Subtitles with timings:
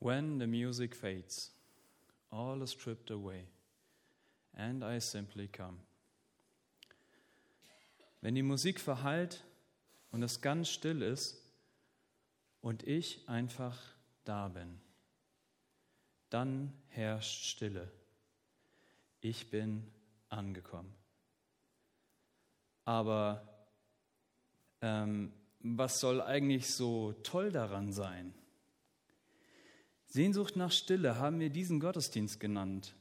[0.00, 1.50] When the music fades,
[2.32, 3.44] all is stripped away,
[4.56, 5.78] and I simply come.
[8.22, 9.44] Wenn die Musik verhallt
[10.10, 11.42] und es ganz still ist
[12.60, 13.78] und ich einfach
[14.24, 14.80] da bin,
[16.30, 17.90] dann herrscht Stille.
[19.20, 19.86] Ich bin
[20.28, 20.94] angekommen.
[22.84, 23.46] Aber
[24.80, 28.34] ähm, was soll eigentlich so toll daran sein?
[30.10, 32.96] Sehnsucht nach Stille haben wir diesen Gottesdienst genannt.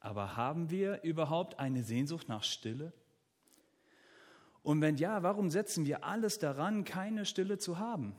[0.00, 2.92] Aber haben wir überhaupt eine Sehnsucht nach Stille?
[4.64, 8.16] Und wenn ja, warum setzen wir alles daran, keine Stille zu haben?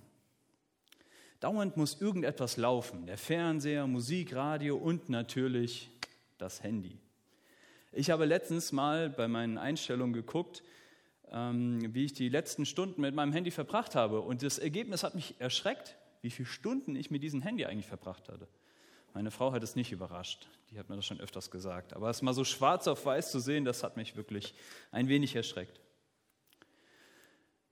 [1.42, 3.06] Dauernd muss irgendetwas laufen.
[3.08, 5.92] Der Fernseher, Musik, Radio und natürlich
[6.38, 6.98] das Handy.
[7.92, 10.64] Ich habe letztens mal bei meinen Einstellungen geguckt,
[11.30, 14.22] ähm, wie ich die letzten Stunden mit meinem Handy verbracht habe.
[14.22, 18.30] Und das Ergebnis hat mich erschreckt wie viele Stunden ich mit diesem Handy eigentlich verbracht
[18.30, 18.48] hatte.
[19.14, 21.94] Meine Frau hat es nicht überrascht, die hat mir das schon öfters gesagt.
[21.94, 24.56] Aber es mal so schwarz auf weiß zu sehen, das hat mich wirklich
[24.92, 25.80] ein wenig erschreckt.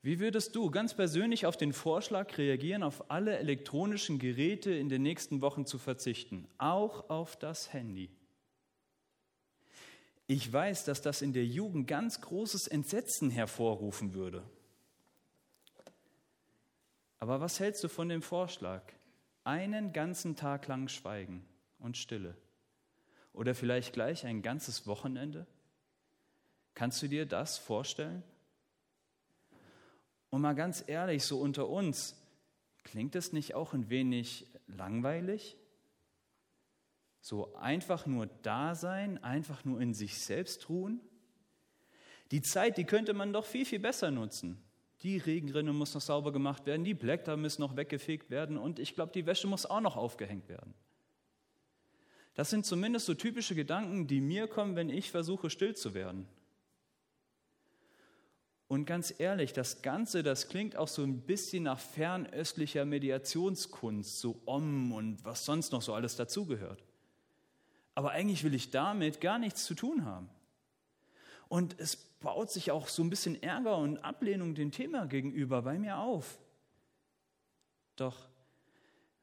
[0.03, 5.01] Wie würdest du ganz persönlich auf den Vorschlag reagieren, auf alle elektronischen Geräte in den
[5.01, 8.09] nächsten Wochen zu verzichten, auch auf das Handy?
[10.27, 14.43] Ich weiß, dass das in der Jugend ganz großes Entsetzen hervorrufen würde.
[17.21, 18.81] Aber was hältst du von dem Vorschlag?
[19.43, 21.45] Einen ganzen Tag lang Schweigen
[21.77, 22.35] und Stille.
[23.31, 25.45] Oder vielleicht gleich ein ganzes Wochenende?
[26.73, 28.23] Kannst du dir das vorstellen?
[30.31, 32.15] Und mal ganz ehrlich, so unter uns,
[32.83, 35.57] klingt es nicht auch ein wenig langweilig?
[37.21, 40.99] So einfach nur da sein, einfach nur in sich selbst ruhen?
[42.31, 44.59] Die Zeit, die könnte man doch viel, viel besser nutzen.
[45.03, 48.93] Die Regenrinne muss noch sauber gemacht werden, die Blätter müssen noch weggefegt werden und ich
[48.93, 50.73] glaube, die Wäsche muss auch noch aufgehängt werden.
[52.35, 56.27] Das sind zumindest so typische Gedanken, die mir kommen, wenn ich versuche, still zu werden.
[58.67, 64.41] Und ganz ehrlich, das Ganze, das klingt auch so ein bisschen nach fernöstlicher Mediationskunst, so
[64.45, 66.81] Om und was sonst noch so alles dazugehört.
[67.95, 70.29] Aber eigentlich will ich damit gar nichts zu tun haben.
[71.51, 75.77] Und es baut sich auch so ein bisschen Ärger und Ablehnung dem Thema gegenüber bei
[75.77, 76.39] mir auf.
[77.97, 78.29] Doch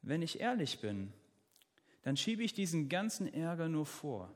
[0.03, 1.11] wenn ich ehrlich bin,
[2.03, 4.31] dann schiebe ich diesen ganzen Ärger nur vor,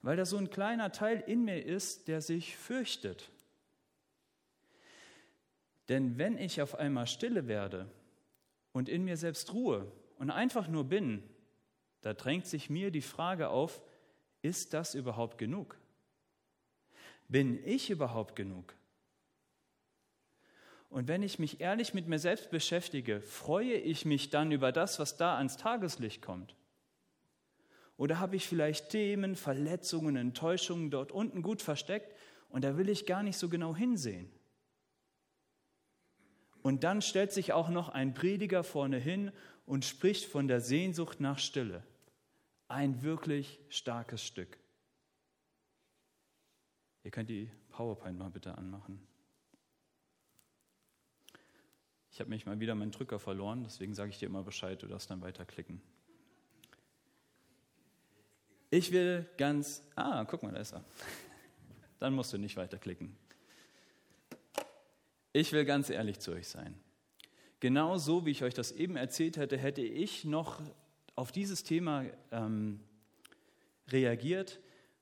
[0.00, 3.30] weil da so ein kleiner Teil in mir ist, der sich fürchtet.
[5.90, 7.86] Denn wenn ich auf einmal stille werde
[8.72, 11.22] und in mir selbst ruhe und einfach nur bin,
[12.00, 13.82] da drängt sich mir die Frage auf,
[14.40, 15.76] ist das überhaupt genug?
[17.28, 18.74] Bin ich überhaupt genug?
[20.88, 24.98] Und wenn ich mich ehrlich mit mir selbst beschäftige, freue ich mich dann über das,
[24.98, 26.54] was da ans Tageslicht kommt?
[27.96, 32.14] Oder habe ich vielleicht Themen, Verletzungen, Enttäuschungen dort unten gut versteckt
[32.50, 34.30] und da will ich gar nicht so genau hinsehen?
[36.62, 39.32] Und dann stellt sich auch noch ein Prediger vorne hin
[39.66, 41.82] und spricht von der Sehnsucht nach Stille.
[42.68, 44.58] Ein wirklich starkes Stück.
[47.06, 49.00] Ihr könnt die PowerPoint mal bitte anmachen.
[52.10, 54.88] Ich habe mich mal wieder meinen Drücker verloren, deswegen sage ich dir immer Bescheid, du
[54.88, 55.80] darfst dann weiterklicken.
[58.70, 59.84] Ich will ganz.
[59.94, 60.84] Ah, guck mal, da ist er.
[62.00, 63.16] Dann musst du nicht weiterklicken.
[65.32, 66.74] Ich will ganz ehrlich zu euch sein.
[67.60, 70.60] Genau so, wie ich euch das eben erzählt hätte, hätte ich noch
[71.14, 72.80] auf dieses Thema ähm,
[73.86, 74.58] reagiert,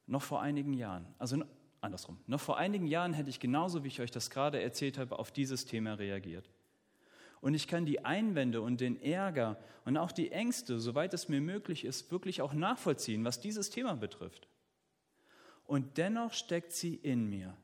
[0.06, 1.06] noch vor einigen Jahren.
[1.18, 1.42] Also
[1.84, 2.18] andersrum.
[2.26, 5.30] Noch vor einigen Jahren hätte ich genauso, wie ich euch das gerade erzählt habe, auf
[5.30, 6.48] dieses Thema reagiert.
[7.40, 11.42] Und ich kann die Einwände und den Ärger und auch die Ängste, soweit es mir
[11.42, 14.48] möglich ist, wirklich auch nachvollziehen, was dieses Thema betrifft.
[15.66, 17.56] Und dennoch steckt sie in mir,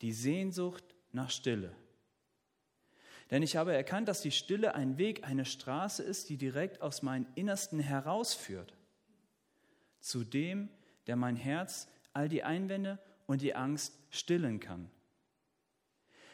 [0.00, 1.74] die Sehnsucht nach Stille.
[3.30, 7.02] Denn ich habe erkannt, dass die Stille ein Weg, eine Straße ist, die direkt aus
[7.02, 8.74] meinem Innersten herausführt.
[10.00, 10.70] Zu dem,
[11.06, 12.98] der mein Herz, all die Einwände
[13.28, 14.90] und die Angst stillen kann.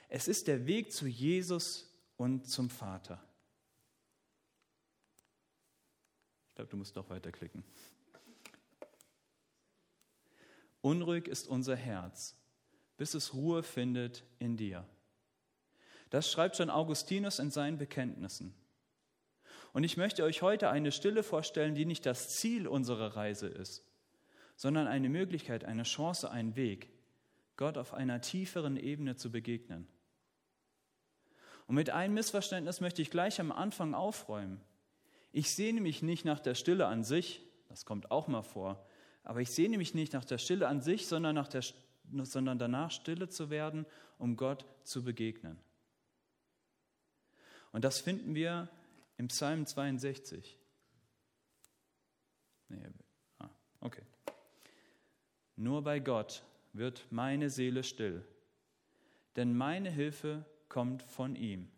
[0.08, 3.22] Es ist der Weg zu Jesus und zum Vater.
[6.48, 7.64] Ich glaube, du musst doch weiterklicken.
[10.82, 12.36] Unruhig ist unser Herz,
[12.96, 14.88] bis es Ruhe findet in dir.
[16.10, 18.54] Das schreibt schon Augustinus in seinen Bekenntnissen.
[19.72, 23.83] Und ich möchte euch heute eine Stille vorstellen, die nicht das Ziel unserer Reise ist,
[24.56, 26.90] sondern eine Möglichkeit, eine Chance, einen Weg,
[27.56, 29.86] Gott auf einer tieferen Ebene zu begegnen.
[31.66, 34.60] Und mit einem Missverständnis möchte ich gleich am Anfang aufräumen.
[35.32, 38.86] Ich sehne mich nicht nach der Stille an sich, das kommt auch mal vor,
[39.24, 41.64] aber ich sehne mich nicht nach der Stille an sich, sondern, nach der,
[42.22, 43.86] sondern danach stille zu werden,
[44.18, 45.58] um Gott zu begegnen.
[47.72, 48.68] Und das finden wir
[49.16, 50.58] im Psalm 62.
[52.68, 52.78] Nee,
[53.38, 53.48] ah,
[53.80, 54.02] okay.
[55.56, 58.24] Nur bei Gott wird meine Seele still,
[59.36, 61.68] denn meine Hilfe kommt von ihm.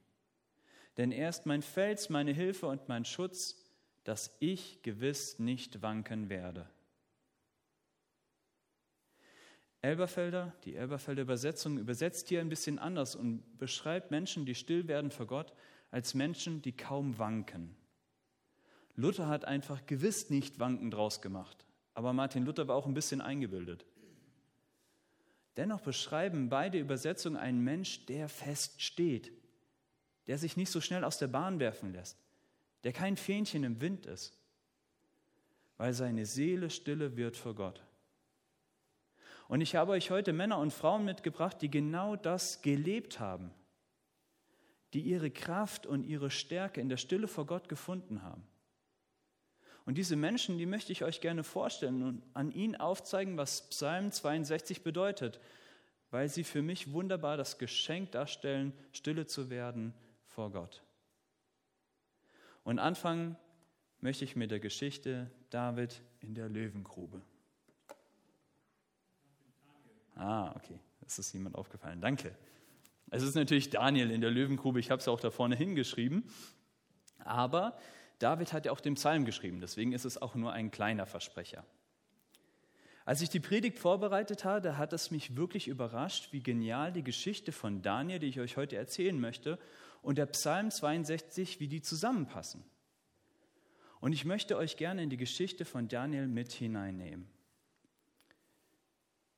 [0.96, 3.62] Denn er ist mein Fels, meine Hilfe und mein Schutz,
[4.04, 6.68] dass ich gewiss nicht wanken werde.
[9.82, 15.10] Elberfelder, die Elberfelder Übersetzung übersetzt hier ein bisschen anders und beschreibt Menschen, die still werden
[15.10, 15.52] vor Gott,
[15.90, 17.76] als Menschen, die kaum wanken.
[18.94, 21.65] Luther hat einfach gewiss nicht wanken draus gemacht,
[21.96, 23.86] aber Martin Luther war auch ein bisschen eingebildet.
[25.56, 29.32] Dennoch beschreiben beide Übersetzungen einen Mensch, der fest steht,
[30.26, 32.18] der sich nicht so schnell aus der Bahn werfen lässt,
[32.84, 34.38] der kein Fähnchen im Wind ist,
[35.78, 37.82] weil seine Seele stille wird vor Gott.
[39.48, 43.50] Und ich habe euch heute Männer und Frauen mitgebracht, die genau das gelebt haben,
[44.92, 48.46] die ihre Kraft und ihre Stärke in der Stille vor Gott gefunden haben.
[49.86, 54.10] Und diese Menschen, die möchte ich euch gerne vorstellen und an ihnen aufzeigen, was Psalm
[54.10, 55.40] 62 bedeutet,
[56.10, 59.94] weil sie für mich wunderbar das Geschenk darstellen, stille zu werden
[60.24, 60.82] vor Gott.
[62.64, 63.36] Und anfangen
[64.00, 67.22] möchte ich mit der Geschichte David in der Löwengrube.
[70.16, 72.00] Ah, okay, das ist jemand aufgefallen.
[72.00, 72.34] Danke.
[73.10, 76.24] Es ist natürlich Daniel in der Löwengrube, ich habe es auch da vorne hingeschrieben.
[77.20, 77.78] Aber
[78.18, 81.64] David hat ja auch den Psalm geschrieben, deswegen ist es auch nur ein kleiner Versprecher.
[83.04, 87.52] Als ich die Predigt vorbereitet hatte, hat es mich wirklich überrascht, wie genial die Geschichte
[87.52, 89.58] von Daniel, die ich euch heute erzählen möchte,
[90.02, 92.64] und der Psalm 62, wie die zusammenpassen.
[94.00, 97.28] Und ich möchte euch gerne in die Geschichte von Daniel mit hineinnehmen.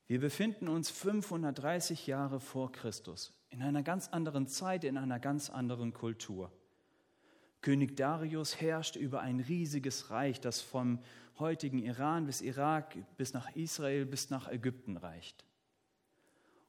[0.06, 5.50] Wir befinden uns 530 Jahre vor Christus, in einer ganz anderen Zeit, in einer ganz
[5.50, 6.50] anderen Kultur.
[7.60, 11.00] König Darius herrscht über ein riesiges Reich, das vom
[11.38, 15.44] heutigen Iran bis Irak, bis nach Israel, bis nach Ägypten reicht.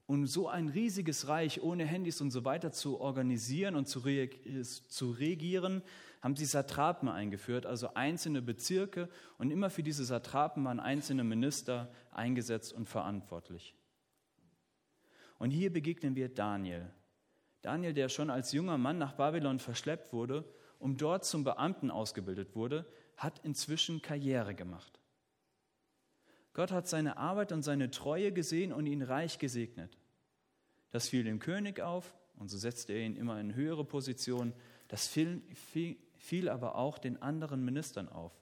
[0.07, 5.83] Und so ein riesiges Reich ohne Handys und so weiter zu organisieren und zu, regieren,
[6.21, 9.07] haben sie Satrapen eingeführt, also einzelne Bezirke.
[9.37, 13.75] Und immer für diese Satrapen waren einzelne Minister eingesetzt und verantwortlich.
[15.37, 16.89] Und hier begegnen wir Daniel.
[17.61, 20.43] Daniel, der schon als junger Mann nach Babylon verschleppt wurde
[20.79, 22.85] und dort zum Beamten ausgebildet wurde,
[23.17, 24.99] hat inzwischen Karriere gemacht.
[26.53, 29.97] Gott hat seine Arbeit und seine Treue gesehen und ihn reich gesegnet.
[30.91, 34.53] Das fiel dem König auf und so setzte er ihn immer in höhere Position.
[34.87, 38.33] Das fiel, fiel, fiel aber auch den anderen Ministern auf.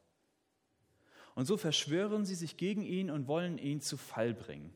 [1.35, 4.73] Und so verschwören sie sich gegen ihn und wollen ihn zu Fall bringen.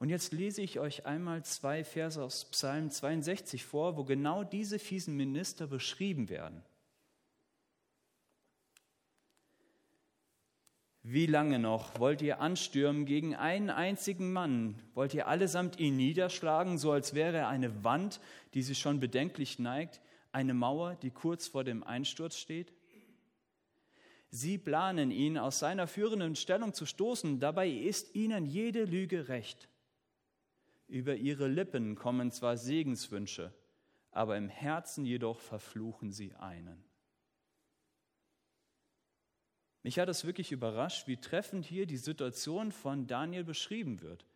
[0.00, 4.78] Und jetzt lese ich euch einmal zwei Verse aus Psalm 62 vor, wo genau diese
[4.78, 6.64] fiesen Minister beschrieben werden.
[11.02, 14.80] Wie lange noch wollt ihr anstürmen gegen einen einzigen Mann?
[14.94, 18.20] Wollt ihr allesamt ihn niederschlagen, so als wäre er eine Wand,
[18.54, 20.00] die sich schon bedenklich neigt,
[20.32, 22.72] eine Mauer, die kurz vor dem Einsturz steht?
[24.30, 29.69] Sie planen ihn aus seiner führenden Stellung zu stoßen, dabei ist ihnen jede Lüge recht.
[30.90, 33.54] Über ihre Lippen kommen zwar Segenswünsche,
[34.10, 36.82] aber im Herzen jedoch verfluchen sie einen.
[39.84, 44.26] Mich hat es wirklich überrascht, wie treffend hier die Situation von Daniel beschrieben wird.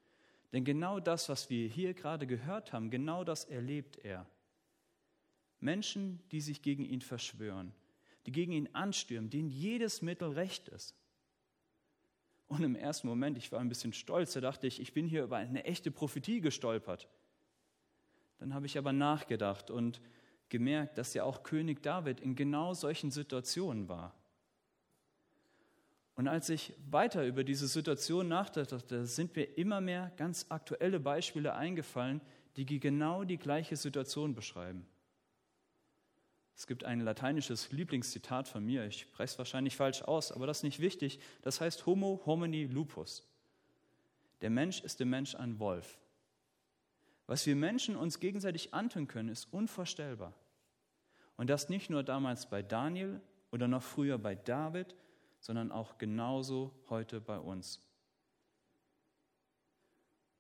[0.52, 4.25] Denn genau das, was wir hier gerade gehört haben, genau das erlebt er.
[5.58, 7.75] Menschen, die sich gegen ihn verschwören,
[8.26, 10.94] die gegen ihn anstürmen, denen jedes Mittel recht ist.
[12.46, 15.24] Und im ersten Moment, ich war ein bisschen stolz, da dachte ich, ich bin hier
[15.24, 17.08] über eine echte Prophetie gestolpert.
[18.38, 20.00] Dann habe ich aber nachgedacht und
[20.48, 24.14] gemerkt, dass ja auch König David in genau solchen Situationen war.
[26.16, 31.54] Und als ich weiter über diese Situation nachdachte, sind mir immer mehr ganz aktuelle Beispiele
[31.54, 32.20] eingefallen,
[32.56, 34.86] die genau die gleiche Situation beschreiben.
[36.56, 40.58] Es gibt ein lateinisches Lieblingszitat von mir, ich spreche es wahrscheinlich falsch aus, aber das
[40.58, 41.18] ist nicht wichtig.
[41.42, 43.26] Das heißt Homo homini lupus.
[44.40, 45.99] Der Mensch ist dem Mensch ein Wolf.
[47.26, 50.34] Was wir Menschen uns gegenseitig antun können, ist unvorstellbar.
[51.37, 53.20] Und das nicht nur damals bei Daniel
[53.50, 54.94] oder noch früher bei David,
[55.40, 57.80] sondern auch genauso heute bei uns.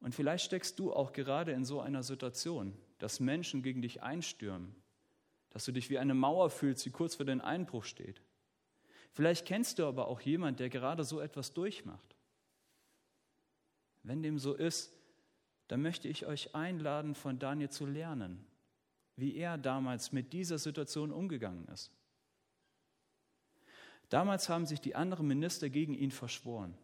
[0.00, 4.76] Und vielleicht steckst du auch gerade in so einer Situation, dass Menschen gegen dich einstürmen,
[5.54, 8.20] dass du dich wie eine Mauer fühlst, die kurz vor den Einbruch steht.
[9.12, 12.16] Vielleicht kennst du aber auch jemand, der gerade so etwas durchmacht.
[14.02, 14.92] Wenn dem so ist,
[15.68, 18.44] dann möchte ich euch einladen, von Daniel zu lernen,
[19.14, 21.92] wie er damals mit dieser Situation umgegangen ist.
[24.08, 26.76] Damals haben sich die anderen Minister gegen ihn verschworen.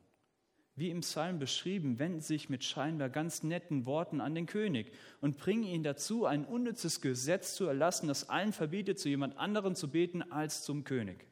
[0.81, 5.37] Wie im Psalm beschrieben, wenden sich mit scheinbar ganz netten Worten an den König und
[5.37, 9.91] bringen ihn dazu, ein unnützes Gesetz zu erlassen, das allen verbietet, zu jemand anderem zu
[9.91, 11.27] beten als zum König.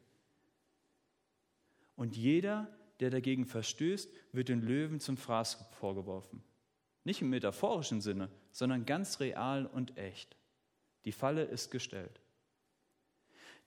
[1.95, 2.67] Und jeder,
[2.99, 6.43] der dagegen verstößt, wird den Löwen zum Fraß vorgeworfen.
[7.03, 10.37] Nicht im metaphorischen Sinne, sondern ganz real und echt.
[11.05, 12.21] Die Falle ist gestellt.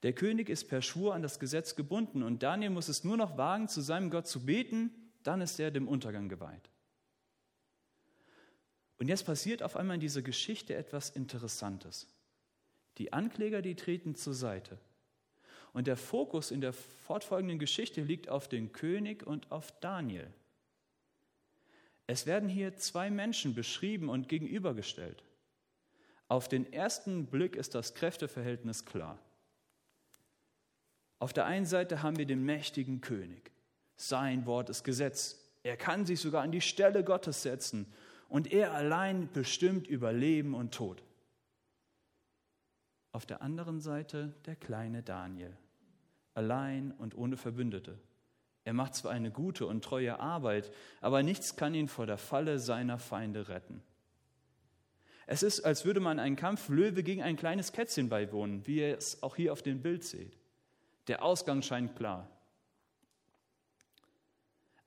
[0.01, 3.37] Der König ist per Schwur an das Gesetz gebunden und Daniel muss es nur noch
[3.37, 4.91] wagen, zu seinem Gott zu beten,
[5.23, 6.69] dann ist er dem Untergang geweiht.
[8.97, 12.07] Und jetzt passiert auf einmal in dieser Geschichte etwas Interessantes.
[12.97, 14.77] Die Ankläger, die treten zur Seite.
[15.73, 20.31] Und der Fokus in der fortfolgenden Geschichte liegt auf den König und auf Daniel.
[22.05, 25.23] Es werden hier zwei Menschen beschrieben und gegenübergestellt.
[26.27, 29.19] Auf den ersten Blick ist das Kräfteverhältnis klar.
[31.19, 33.51] Auf der einen Seite haben wir den mächtigen König.
[33.95, 35.39] Sein Wort ist Gesetz.
[35.63, 37.91] Er kann sich sogar an die Stelle Gottes setzen
[38.29, 41.03] und er allein bestimmt über Leben und Tod.
[43.11, 45.55] Auf der anderen Seite der kleine Daniel,
[46.33, 47.99] allein und ohne Verbündete.
[48.65, 50.71] Er macht zwar eine gute und treue Arbeit,
[51.01, 53.83] aber nichts kann ihn vor der Falle seiner Feinde retten.
[55.25, 58.97] Es ist, als würde man einen Kampf Löwe gegen ein kleines Kätzchen beiwohnen, wie ihr
[58.97, 60.37] es auch hier auf dem Bild seht.
[61.07, 62.29] Der Ausgang scheint klar.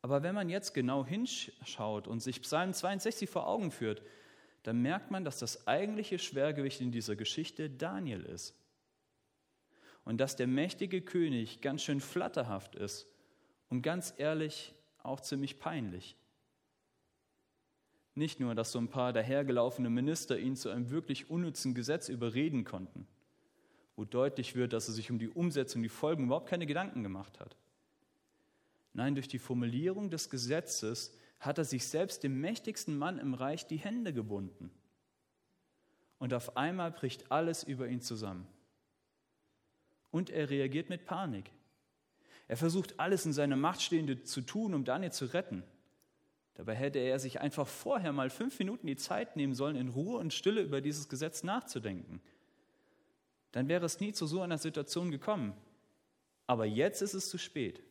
[0.07, 4.03] Aber wenn man jetzt genau hinschaut und sich Psalm 62 vor Augen führt,
[4.63, 8.55] dann merkt man, dass das eigentliche Schwergewicht in dieser Geschichte Daniel ist.
[10.05, 13.09] Und dass der mächtige König ganz schön flatterhaft ist
[13.69, 16.15] und ganz ehrlich auch ziemlich peinlich.
[18.15, 22.63] Nicht nur, dass so ein paar dahergelaufene Minister ihn zu einem wirklich unnützen Gesetz überreden
[22.63, 23.09] konnten,
[23.97, 27.41] wo deutlich wird, dass er sich um die Umsetzung, die Folgen überhaupt keine Gedanken gemacht
[27.41, 27.57] hat.
[28.97, 33.67] Nein, durch die Formulierung des Gesetzes hat er sich selbst dem mächtigsten Mann im Reich
[33.67, 34.71] die Hände gebunden.
[36.19, 38.47] Und auf einmal bricht alles über ihn zusammen.
[40.11, 41.51] Und er reagiert mit Panik.
[42.49, 45.63] Er versucht alles in seiner Macht Stehende zu tun, um Daniel zu retten.
[46.55, 50.17] Dabei hätte er sich einfach vorher mal fünf Minuten die Zeit nehmen sollen, in Ruhe
[50.17, 52.23] und Stille über dieses Gesetz nachzudenken.
[53.53, 55.53] Dann wäre es nie zu so einer Situation gekommen.
[56.47, 57.83] Aber jetzt ist es zu spät.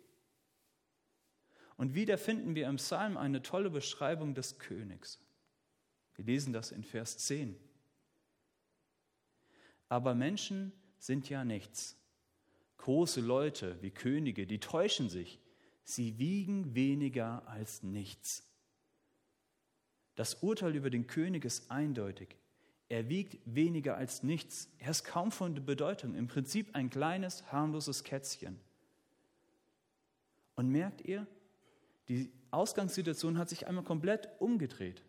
[1.78, 5.20] Und wieder finden wir im Psalm eine tolle Beschreibung des Königs.
[6.16, 7.56] Wir lesen das in Vers 10.
[9.90, 11.98] Aber Menschen sind ja nichts.
[12.78, 15.40] Große Leute wie Könige, die täuschen sich.
[15.84, 18.48] Sie wiegen weniger als nichts.
[20.16, 22.36] Das Urteil über den König ist eindeutig.
[22.88, 24.70] Er wiegt weniger als nichts.
[24.80, 26.16] Er ist kaum von Bedeutung.
[26.16, 28.60] Im Prinzip ein kleines, harmloses Kätzchen.
[30.56, 31.28] Und merkt ihr,
[32.08, 35.04] die Ausgangssituation hat sich einmal komplett umgedreht.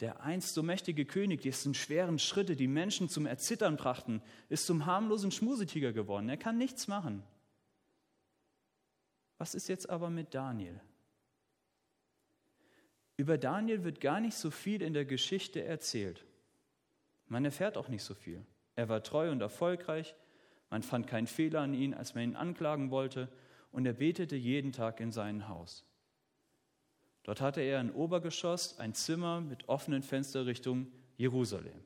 [0.00, 4.86] Der einst so mächtige König, dessen schweren Schritte die Menschen zum Erzittern brachten, ist zum
[4.86, 6.28] harmlosen Schmusetiger geworden.
[6.28, 7.22] Er kann nichts machen.
[9.38, 10.80] Was ist jetzt aber mit Daniel?
[13.16, 16.24] Über Daniel wird gar nicht so viel in der Geschichte erzählt.
[17.26, 18.44] Man erfährt auch nicht so viel.
[18.74, 20.16] Er war treu und erfolgreich.
[20.70, 23.28] Man fand keinen Fehler an ihn, als man ihn anklagen wollte
[23.72, 25.84] und er betete jeden Tag in sein Haus.
[27.24, 31.80] Dort hatte er ein Obergeschoss, ein Zimmer mit offenen Fenstern Richtung Jerusalem.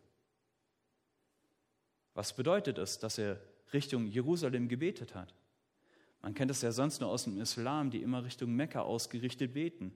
[2.15, 3.41] Was bedeutet es, dass er
[3.73, 5.35] Richtung Jerusalem gebetet hat?
[6.23, 9.93] Man kennt es ja sonst nur aus dem Islam, die immer Richtung Mekka ausgerichtet beten.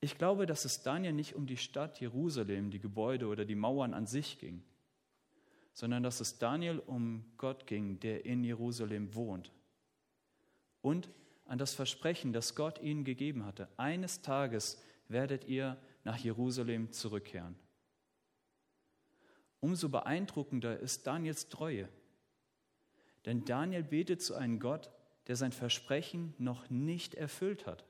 [0.00, 3.94] Ich glaube, dass es Daniel nicht um die Stadt Jerusalem, die Gebäude oder die Mauern
[3.94, 4.62] an sich ging
[5.74, 9.52] sondern dass es Daniel um Gott ging, der in Jerusalem wohnt.
[10.80, 11.10] Und
[11.46, 13.68] an das Versprechen, das Gott ihnen gegeben hatte.
[13.76, 17.56] Eines Tages werdet ihr nach Jerusalem zurückkehren.
[19.60, 21.88] Umso beeindruckender ist Daniels Treue.
[23.26, 24.90] Denn Daniel betet zu einem Gott,
[25.26, 27.84] der sein Versprechen noch nicht erfüllt hat.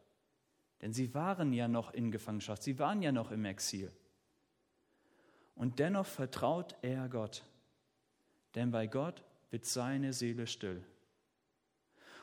[0.80, 3.92] Denn sie waren ja noch in Gefangenschaft, sie waren ja noch im Exil.
[5.54, 7.44] Und dennoch vertraut er Gott
[8.54, 10.84] denn bei Gott wird seine Seele still.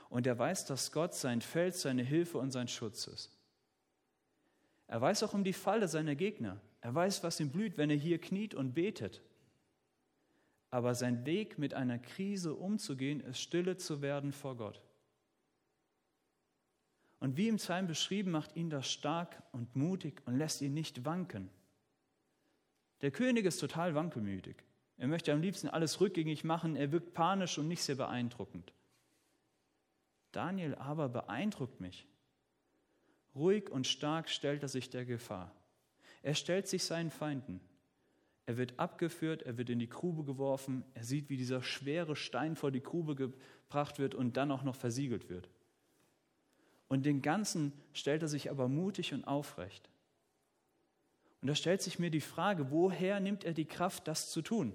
[0.10, 3.38] Und er weiß, dass Gott sein Feld, seine Hilfe und sein Schutz ist.
[4.88, 6.60] Er weiß auch um die Falle seiner Gegner.
[6.82, 9.22] Er weiß, was ihm blüht, wenn er hier kniet und betet.
[10.72, 14.82] aber sein Weg mit einer Krise umzugehen, ist stille zu werden vor Gott.
[17.20, 21.06] Und wie im Psalm beschrieben, macht ihn das stark und mutig und lässt ihn nicht
[21.06, 21.50] wanken.
[23.02, 24.64] Der König ist total wankelmütig.
[25.02, 28.72] Er möchte am liebsten alles rückgängig machen, er wirkt panisch und nicht sehr beeindruckend.
[30.32, 32.06] Daniel aber beeindruckt mich.
[33.34, 35.56] Ruhig und stark stellt er sich der Gefahr.
[36.22, 37.62] Er stellt sich seinen Feinden.
[38.46, 42.56] Er wird abgeführt, er wird in die Grube geworfen, er sieht, wie dieser schwere Stein
[42.56, 45.50] vor die Grube gebracht wird und dann auch noch versiegelt wird.
[46.90, 49.90] Und den Ganzen stellt er sich aber mutig und aufrecht.
[51.42, 54.74] Und da stellt sich mir die Frage, woher nimmt er die Kraft, das zu tun?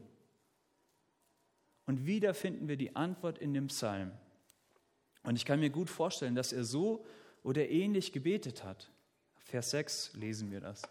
[1.87, 4.13] Und wieder finden wir die Antwort in dem Psalm.
[5.23, 7.05] Und ich kann mir gut vorstellen, dass er so
[7.43, 8.91] oder ähnlich gebetet hat.
[9.39, 10.83] Vers 6 lesen wir das.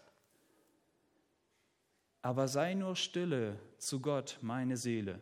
[2.22, 5.20] Aber sei nur stille zu Gott, meine Seele.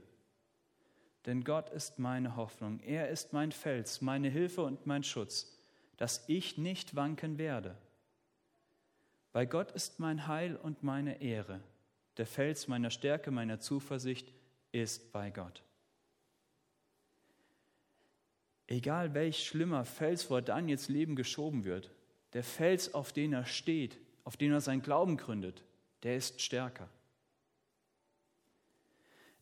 [1.27, 2.81] Denn Gott ist meine Hoffnung.
[2.81, 5.59] Er ist mein Fels, meine Hilfe und mein Schutz,
[5.97, 7.77] dass ich nicht wanken werde.
[9.33, 11.61] Bei Gott ist mein Heil und meine Ehre.
[12.17, 14.33] Der Fels meiner Stärke, meiner Zuversicht
[14.75, 15.63] ist bei Gott.
[18.67, 21.91] Egal welch schlimmer Fels vor Daniels Leben geschoben wird,
[22.33, 25.63] der Fels, auf den er steht, auf den er sein Glauben gründet,
[26.03, 26.89] der ist stärker.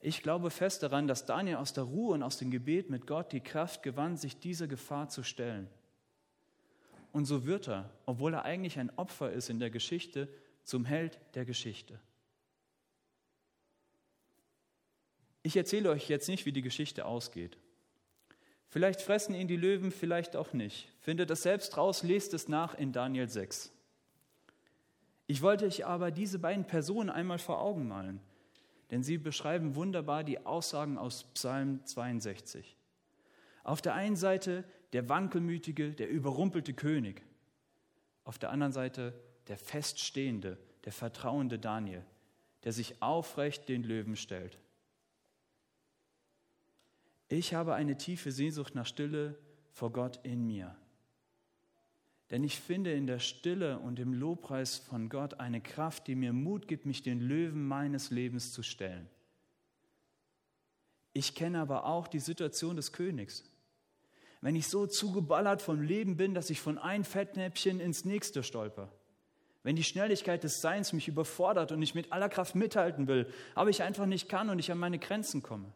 [0.00, 3.32] Ich glaube fest daran, dass Daniel aus der Ruhe und aus dem Gebet mit Gott
[3.32, 5.70] die Kraft gewann, sich dieser Gefahr zu stellen.
[7.12, 10.28] Und so wird er, obwohl er eigentlich ein Opfer ist in der Geschichte,
[10.64, 12.00] zum Held der Geschichte.
[15.42, 17.58] Ich erzähle euch jetzt nicht, wie die Geschichte ausgeht.
[18.68, 20.88] Vielleicht fressen ihn die Löwen, vielleicht auch nicht.
[21.00, 23.70] Findet es selbst raus, lest es nach in Daniel 6.
[25.26, 28.20] Ich wollte euch aber diese beiden Personen einmal vor Augen malen,
[28.90, 32.76] denn sie beschreiben wunderbar die Aussagen aus Psalm 62.
[33.64, 37.22] Auf der einen Seite der wankelmütige, der überrumpelte König.
[38.24, 39.14] Auf der anderen Seite
[39.48, 42.04] der feststehende, der vertrauende Daniel,
[42.64, 44.58] der sich aufrecht den Löwen stellt.
[47.34, 49.38] Ich habe eine tiefe Sehnsucht nach Stille
[49.70, 50.76] vor Gott in mir.
[52.30, 56.34] Denn ich finde in der Stille und im Lobpreis von Gott eine Kraft, die mir
[56.34, 59.08] Mut gibt, mich den Löwen meines Lebens zu stellen.
[61.14, 63.44] Ich kenne aber auch die Situation des Königs.
[64.42, 68.92] Wenn ich so zugeballert vom Leben bin, dass ich von einem Fettnäpfchen ins nächste stolper.
[69.62, 73.70] Wenn die Schnelligkeit des Seins mich überfordert und ich mit aller Kraft mithalten will, aber
[73.70, 75.72] ich einfach nicht kann und ich an meine Grenzen komme.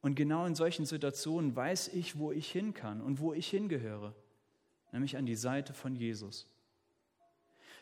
[0.00, 4.14] Und genau in solchen Situationen weiß ich, wo ich hin kann und wo ich hingehöre
[4.92, 6.46] nämlich an die Seite von Jesus.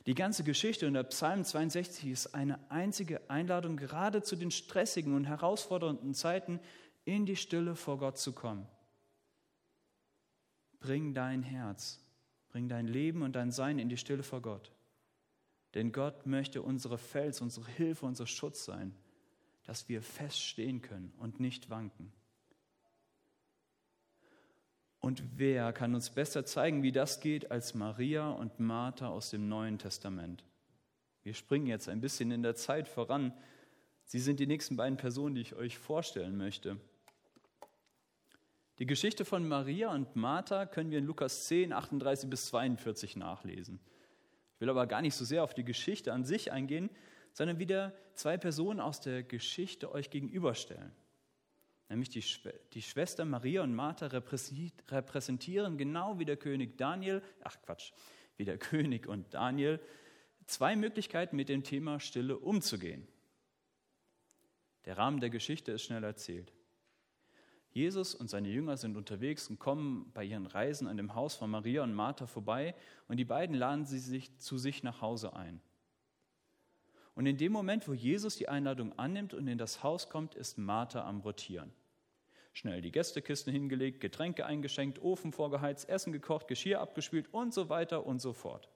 [0.07, 5.15] Die ganze Geschichte in der Psalm 62 ist eine einzige Einladung, gerade zu den stressigen
[5.15, 6.61] und herausfordernden Zeiten
[7.05, 8.67] in die Stille vor Gott zu kommen.
[10.81, 12.01] Bring dein Herz,
[12.49, 14.73] bring dein Leben und dein Sein in die Stille vor Gott.
[15.75, 18.95] Denn Gott möchte unsere Fels, unsere Hilfe, unser Schutz sein,
[19.69, 22.11] dass wir feststehen können und nicht wanken.
[24.99, 29.47] Und wer kann uns besser zeigen, wie das geht, als Maria und Martha aus dem
[29.51, 30.43] Neuen Testament?
[31.23, 33.35] Wir springen jetzt ein bisschen in der Zeit voran.
[34.05, 36.81] Sie sind die nächsten beiden Personen, die ich euch vorstellen möchte.
[38.79, 43.81] Die Geschichte von Maria und Martha können wir in Lukas 10, 38 bis 42 nachlesen.
[44.55, 46.89] Ich will aber gar nicht so sehr auf die Geschichte an sich eingehen,
[47.39, 50.91] sondern wieder zwei Personen aus der Geschichte euch gegenüberstellen.
[51.89, 52.25] Nämlich die,
[52.73, 57.93] die Schwester Maria und Martha repräsentieren genau wie der König Daniel, ach Quatsch,
[58.39, 59.79] wie der König und Daniel,
[60.47, 63.07] zwei Möglichkeiten mit dem Thema Stille umzugehen.
[64.87, 66.53] Der Rahmen der Geschichte ist schnell erzählt.
[67.71, 71.53] Jesus und seine Jünger sind unterwegs und kommen bei ihren Reisen an dem Haus von
[71.53, 72.75] Maria und Martha vorbei
[73.07, 75.61] und die beiden laden sie sich zu sich nach Hause ein.
[77.19, 80.57] Und in dem Moment, wo Jesus die Einladung annimmt und in das Haus kommt, ist
[80.57, 81.73] Martha am Rotieren.
[82.53, 88.07] Schnell die Gästekisten hingelegt, Getränke eingeschenkt, Ofen vorgeheizt, Essen gekocht, Geschirr abgespült und so weiter
[88.07, 88.69] und so fort.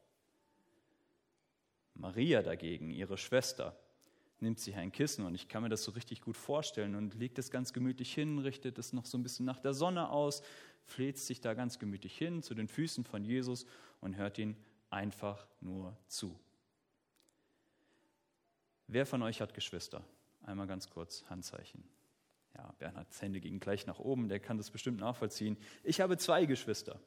[1.94, 3.76] Maria dagegen, ihre Schwester,
[4.40, 7.38] nimmt sich ein Kissen und ich kann mir das so richtig gut vorstellen und legt
[7.38, 10.42] es ganz gemütlich hin, richtet es noch so ein bisschen nach der Sonne aus,
[10.82, 13.66] fleht sich da ganz gemütlich hin zu den Füßen von Jesus
[14.00, 14.56] und hört ihn
[14.90, 16.36] einfach nur zu.
[18.92, 20.04] Wer von euch hat Geschwister?
[20.42, 21.82] Einmal ganz kurz Handzeichen.
[22.54, 25.56] Ja, Bernhards Hände gingen gleich nach oben, der kann das bestimmt nachvollziehen.
[25.82, 27.00] Ich habe zwei Geschwister.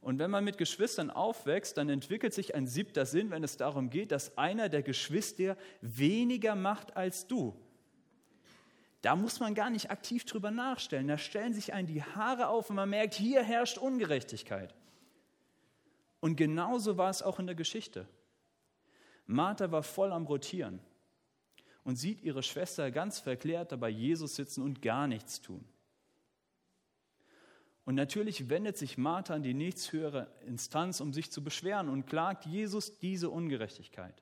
[0.00, 3.90] Und wenn man mit Geschwistern aufwächst, dann entwickelt sich ein siebter Sinn, wenn es darum
[3.90, 7.54] geht, dass einer der Geschwister weniger macht als du.
[9.02, 11.08] Da muss man gar nicht aktiv drüber nachstellen.
[11.08, 14.74] Da stellen sich einen die Haare auf und man merkt, hier herrscht Ungerechtigkeit.
[16.20, 18.08] Und genauso war es auch in der Geschichte.
[19.30, 20.80] Martha war voll am Rotieren
[21.84, 25.64] und sieht ihre Schwester ganz verklärt dabei Jesus sitzen und gar nichts tun.
[27.84, 32.44] Und natürlich wendet sich Martha an die nächsthöhere Instanz, um sich zu beschweren und klagt
[32.44, 34.20] Jesus diese Ungerechtigkeit.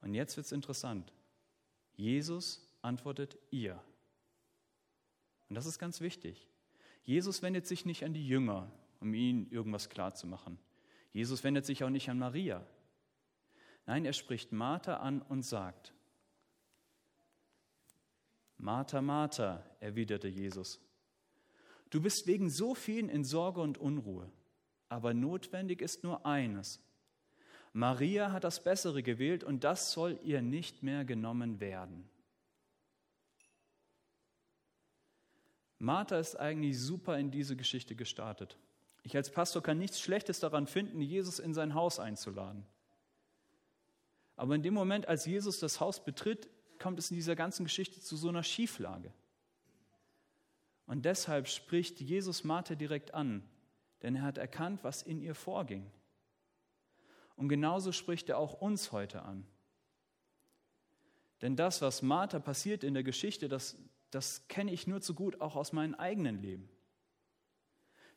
[0.00, 1.12] Und jetzt wird es interessant.
[1.96, 3.82] Jesus antwortet ihr.
[5.48, 6.48] Und das ist ganz wichtig.
[7.02, 8.70] Jesus wendet sich nicht an die Jünger,
[9.00, 10.58] um ihnen irgendwas klarzumachen.
[11.12, 12.64] Jesus wendet sich auch nicht an Maria.
[13.86, 15.92] Nein, er spricht Martha an und sagt,
[18.58, 20.80] Martha, Martha, erwiderte Jesus,
[21.90, 24.30] du bist wegen so vielen in Sorge und Unruhe,
[24.88, 26.80] aber notwendig ist nur eines.
[27.72, 32.08] Maria hat das Bessere gewählt und das soll ihr nicht mehr genommen werden.
[35.78, 38.56] Martha ist eigentlich super in diese Geschichte gestartet.
[39.02, 42.64] Ich als Pastor kann nichts Schlechtes daran finden, Jesus in sein Haus einzuladen.
[44.36, 48.00] Aber in dem Moment, als Jesus das Haus betritt, kommt es in dieser ganzen Geschichte
[48.00, 49.12] zu so einer Schieflage.
[50.86, 53.42] Und deshalb spricht Jesus Martha direkt an,
[54.02, 55.90] denn er hat erkannt, was in ihr vorging.
[57.34, 59.46] Und genauso spricht er auch uns heute an.
[61.42, 63.76] Denn das, was Martha passiert in der Geschichte, das,
[64.10, 66.68] das kenne ich nur zu gut auch aus meinem eigenen Leben.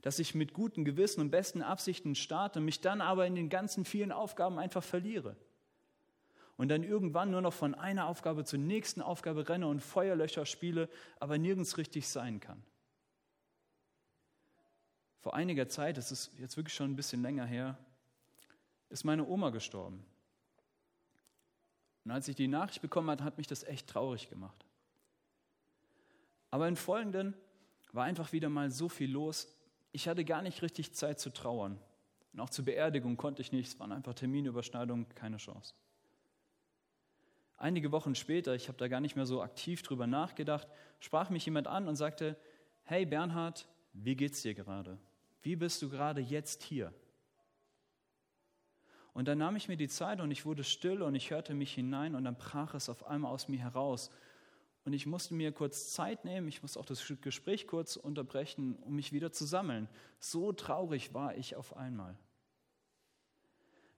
[0.01, 3.83] Dass ich mit guten Gewissen und besten Absichten starte, mich dann aber in den ganzen
[3.83, 5.35] vielen Aufgaben einfach verliere.
[6.59, 10.89] Und dann irgendwann nur noch von einer Aufgabe zur nächsten Aufgabe renne und Feuerlöcher spiele,
[11.17, 12.61] aber nirgends richtig sein kann.
[15.21, 17.77] Vor einiger Zeit, das ist jetzt wirklich schon ein bisschen länger her,
[18.89, 20.05] ist meine Oma gestorben.
[22.03, 24.65] Und als ich die Nachricht bekommen habe, hat mich das echt traurig gemacht.
[26.51, 27.35] Aber im Folgenden
[27.93, 29.47] war einfach wieder mal so viel los.
[29.93, 31.79] Ich hatte gar nicht richtig Zeit zu trauern.
[32.33, 33.69] Und auch zur Beerdigung konnte ich nicht.
[33.69, 35.73] Es waren einfach Terminüberschneidungen, keine Chance.
[37.59, 40.65] Einige Wochen später, ich habe da gar nicht mehr so aktiv drüber nachgedacht,
[41.01, 42.37] sprach mich jemand an und sagte:
[42.83, 44.97] Hey Bernhard, wie geht's dir gerade?
[45.41, 46.93] Wie bist du gerade jetzt hier?
[49.11, 51.73] Und dann nahm ich mir die Zeit und ich wurde still und ich hörte mich
[51.73, 54.09] hinein und dann brach es auf einmal aus mir heraus.
[54.85, 58.95] Und ich musste mir kurz Zeit nehmen, ich musste auch das Gespräch kurz unterbrechen, um
[58.95, 59.89] mich wieder zu sammeln.
[60.19, 62.17] So traurig war ich auf einmal.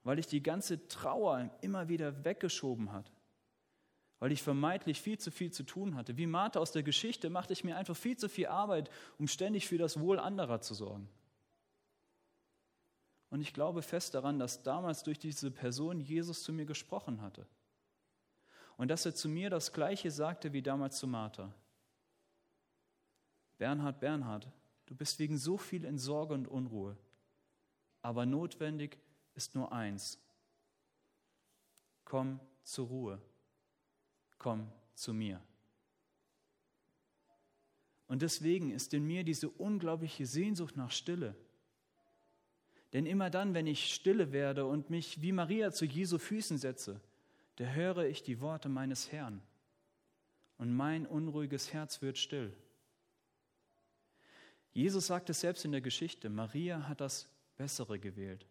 [0.04, 3.12] Weil ich die ganze Trauer immer wieder weggeschoben hat.
[4.22, 6.16] Weil ich vermeintlich viel zu viel zu tun hatte.
[6.16, 9.68] Wie Martha aus der Geschichte machte ich mir einfach viel zu viel Arbeit, um ständig
[9.68, 11.10] für das Wohl anderer zu sorgen.
[13.32, 17.48] Und ich glaube fest daran, dass damals durch diese Person Jesus zu mir gesprochen hatte.
[18.78, 21.52] Und dass er zu mir das Gleiche sagte wie damals zu Martha.
[23.58, 24.48] Bernhard, Bernhard,
[24.86, 26.96] du bist wegen so viel in Sorge und Unruhe.
[28.04, 29.00] Aber notwendig
[29.34, 30.20] ist nur eins.
[32.06, 33.22] Komm zur Ruhe.
[34.42, 35.40] Komm zu mir.
[38.08, 41.36] Und deswegen ist in mir diese unglaubliche Sehnsucht nach Stille
[42.94, 47.00] denn immer dann, wenn ich stille werde und mich wie Maria zu Jesu Füßen setze,
[47.56, 49.42] da höre ich die Worte meines Herrn
[50.58, 52.54] und mein unruhiges Herz wird still.
[54.74, 58.46] Jesus sagt es selbst in der Geschichte, Maria hat das Bessere gewählt.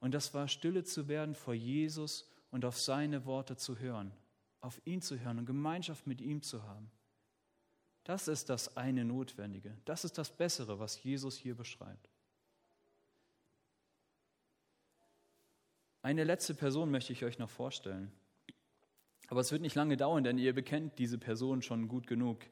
[0.00, 4.12] Und das war stille zu werden vor Jesus und auf seine Worte zu hören,
[4.60, 6.90] auf ihn zu hören und Gemeinschaft mit ihm zu haben.
[8.04, 12.10] Das ist das eine Notwendige, das ist das Bessere, was Jesus hier beschreibt.
[16.02, 18.10] Eine letzte Person möchte ich euch noch vorstellen.
[19.28, 22.44] Aber es wird nicht lange dauern, denn ihr bekennt diese Person schon gut genug.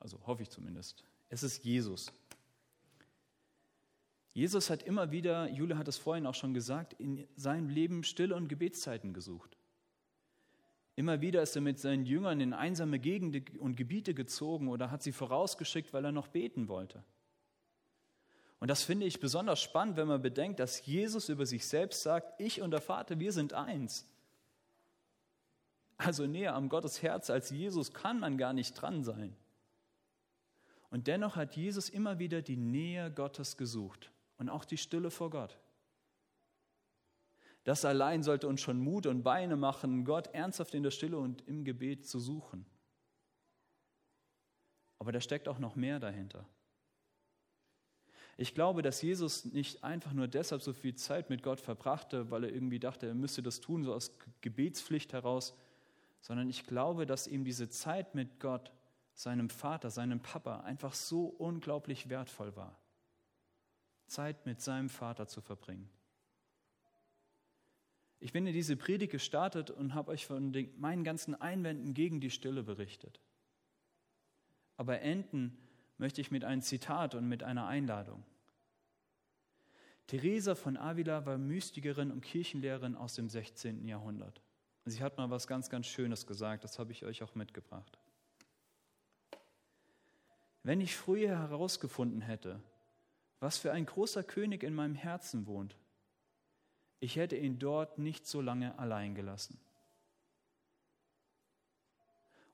[0.00, 1.04] Also hoffe ich zumindest.
[1.28, 2.12] Es ist Jesus.
[4.32, 8.34] Jesus hat immer wieder, Jule hat es vorhin auch schon gesagt, in seinem Leben Stille
[8.34, 9.56] und Gebetszeiten gesucht.
[10.96, 15.02] Immer wieder ist er mit seinen Jüngern in einsame Gegenden und Gebiete gezogen oder hat
[15.02, 17.02] sie vorausgeschickt, weil er noch beten wollte.
[18.58, 22.38] Und das finde ich besonders spannend, wenn man bedenkt, dass Jesus über sich selbst sagt,
[22.38, 24.06] ich und der Vater, wir sind eins.
[25.96, 29.34] Also näher am Gottes Herz als Jesus kann man gar nicht dran sein.
[30.90, 35.30] Und dennoch hat Jesus immer wieder die Nähe Gottes gesucht und auch die Stille vor
[35.30, 35.56] Gott.
[37.64, 41.46] Das allein sollte uns schon Mut und Beine machen, Gott ernsthaft in der Stille und
[41.46, 42.64] im Gebet zu suchen.
[44.98, 46.46] Aber da steckt auch noch mehr dahinter.
[48.36, 52.44] Ich glaube, dass Jesus nicht einfach nur deshalb so viel Zeit mit Gott verbrachte, weil
[52.44, 55.54] er irgendwie dachte, er müsste das tun, so aus Gebetspflicht heraus,
[56.22, 58.72] sondern ich glaube, dass ihm diese Zeit mit Gott,
[59.12, 62.78] seinem Vater, seinem Papa einfach so unglaublich wertvoll war.
[64.06, 65.90] Zeit mit seinem Vater zu verbringen.
[68.20, 72.20] Ich bin in diese Predigt gestartet und habe euch von den, meinen ganzen Einwänden gegen
[72.20, 73.18] die Stille berichtet.
[74.76, 75.56] Aber enden
[75.96, 78.22] möchte ich mit einem Zitat und mit einer Einladung.
[80.06, 83.86] Theresa von Avila war Mystikerin und Kirchenlehrerin aus dem 16.
[83.86, 84.42] Jahrhundert.
[84.84, 87.98] Sie hat mal was ganz, ganz Schönes gesagt, das habe ich euch auch mitgebracht.
[90.62, 92.60] Wenn ich früher herausgefunden hätte,
[93.38, 95.76] was für ein großer König in meinem Herzen wohnt,
[97.00, 99.58] ich hätte ihn dort nicht so lange allein gelassen.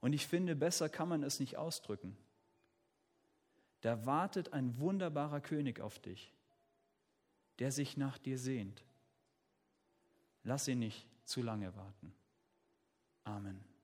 [0.00, 2.16] Und ich finde, besser kann man es nicht ausdrücken.
[3.80, 6.32] Da wartet ein wunderbarer König auf dich,
[7.58, 8.84] der sich nach dir sehnt.
[10.44, 12.14] Lass ihn nicht zu lange warten.
[13.24, 13.75] Amen.